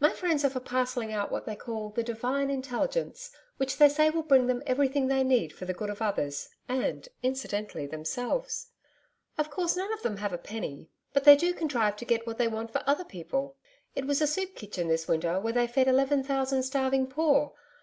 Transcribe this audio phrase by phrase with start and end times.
[0.00, 4.08] My friends are for parcelling out what they call the Divine Intelligence, which they say
[4.08, 8.68] will bring them everything they need for the good of others and, incidentally, themselves.
[9.36, 10.88] Of course none of them have a penny.
[11.12, 13.58] But they do contrive to get what they want for other people
[13.94, 17.52] it was a soup kitchen this winter where they fed 11,000 starving poor.